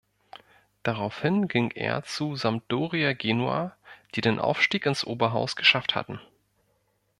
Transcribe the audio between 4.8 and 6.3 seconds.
ins Oberhaus geschafft hatten.